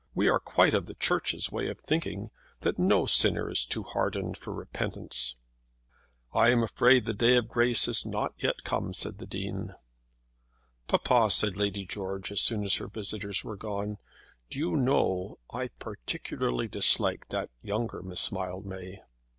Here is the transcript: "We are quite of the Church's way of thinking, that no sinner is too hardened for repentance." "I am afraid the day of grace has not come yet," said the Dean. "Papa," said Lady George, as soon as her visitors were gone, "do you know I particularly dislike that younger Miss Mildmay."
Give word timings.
"We 0.15 0.27
are 0.29 0.39
quite 0.39 0.73
of 0.73 0.87
the 0.87 0.95
Church's 0.95 1.51
way 1.51 1.67
of 1.67 1.79
thinking, 1.79 2.31
that 2.61 2.79
no 2.79 3.05
sinner 3.05 3.51
is 3.51 3.67
too 3.67 3.83
hardened 3.83 4.35
for 4.35 4.51
repentance." 4.51 5.35
"I 6.33 6.49
am 6.49 6.63
afraid 6.63 7.05
the 7.05 7.13
day 7.13 7.35
of 7.37 7.47
grace 7.47 7.85
has 7.85 8.03
not 8.03 8.33
come 8.63 8.87
yet," 8.87 8.95
said 8.95 9.19
the 9.19 9.27
Dean. 9.27 9.75
"Papa," 10.87 11.29
said 11.29 11.55
Lady 11.55 11.85
George, 11.85 12.31
as 12.31 12.41
soon 12.41 12.63
as 12.63 12.77
her 12.77 12.87
visitors 12.87 13.43
were 13.43 13.57
gone, 13.57 13.97
"do 14.49 14.57
you 14.57 14.71
know 14.71 15.37
I 15.53 15.67
particularly 15.77 16.67
dislike 16.67 17.27
that 17.29 17.51
younger 17.61 18.01
Miss 18.01 18.31
Mildmay." 18.31 19.03